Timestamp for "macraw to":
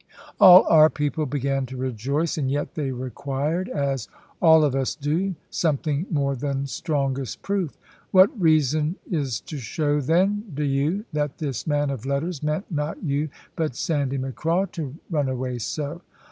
14.17-14.95